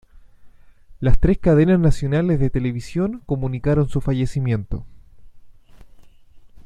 [0.99, 4.83] Las tres cadenas nacionales de televisión comunicaron su fallecimiento.